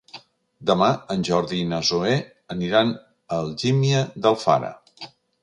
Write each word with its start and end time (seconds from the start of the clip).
Demà 0.69 0.87
en 1.15 1.25
Jordi 1.29 1.59
i 1.63 1.67
na 1.73 1.81
Zoè 1.89 2.15
aniran 2.57 2.95
a 2.95 3.39
Algímia 3.43 4.03
d'Alfara. 4.27 4.73